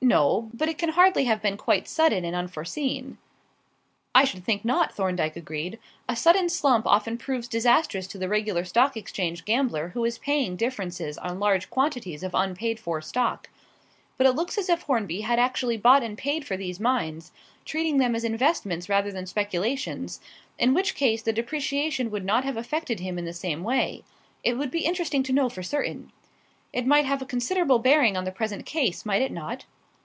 "No. 0.00 0.48
But 0.54 0.68
it 0.70 0.78
can 0.78 0.90
hardly 0.90 1.24
have 1.24 1.42
been 1.42 1.56
quite 1.58 1.88
sudden 1.88 2.24
and 2.24 2.34
unforeseen." 2.34 3.18
"I 4.14 4.24
should 4.24 4.42
think 4.44 4.64
not," 4.64 4.94
Thorndyke 4.94 5.36
agreed. 5.36 5.78
"A 6.08 6.14
sudden 6.16 6.48
slump 6.48 6.86
often 6.86 7.18
proves 7.18 7.48
disastrous 7.48 8.06
to 8.06 8.16
the 8.16 8.28
regular 8.28 8.64
Stock 8.64 8.96
Exchange 8.96 9.44
gambler 9.44 9.88
who 9.90 10.04
is 10.06 10.16
paying 10.16 10.54
differences 10.56 11.18
on 11.18 11.40
large 11.40 11.68
quantities 11.68 12.22
of 12.22 12.32
unpaid 12.34 12.78
for 12.80 13.02
stock. 13.02 13.50
But 14.16 14.26
it 14.28 14.32
looks 14.32 14.56
as 14.56 14.68
if 14.70 14.82
Hornby 14.82 15.22
had 15.22 15.38
actually 15.40 15.76
bought 15.76 16.04
and 16.04 16.16
paid 16.16 16.46
for 16.46 16.56
these 16.56 16.80
mines, 16.80 17.30
treating 17.66 17.98
them 17.98 18.14
as 18.14 18.22
investments 18.24 18.88
rather 18.88 19.10
than 19.12 19.26
speculations, 19.26 20.20
in 20.58 20.74
which 20.74 20.94
case 20.94 21.20
the 21.22 21.34
depreciation 21.34 22.10
would 22.12 22.24
not 22.24 22.44
have 22.44 22.56
affected 22.56 23.00
him 23.00 23.18
in 23.18 23.24
the 23.26 23.34
same 23.34 23.62
way. 23.64 24.04
It 24.44 24.56
would 24.56 24.70
be 24.70 24.86
interesting 24.86 25.24
to 25.24 25.32
know 25.34 25.48
for 25.50 25.62
certain." 25.64 26.12
"It 26.72 26.86
might 26.86 27.04
have 27.04 27.20
a 27.20 27.26
considerable 27.26 27.80
bearing 27.80 28.16
on 28.16 28.24
the 28.24 28.32
present 28.32 28.64
case, 28.64 29.04
might 29.04 29.20
it 29.22 29.32
not?" 29.32 29.64